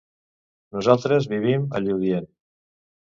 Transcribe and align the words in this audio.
Nosaltres 0.77 1.29
vivim 1.35 1.67
a 1.67 1.83
Lludient. 1.85 2.29